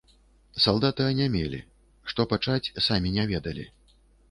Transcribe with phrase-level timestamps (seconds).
[0.63, 1.59] Салдаты анямелі,
[2.13, 3.71] што пачаць, самі не ведалі.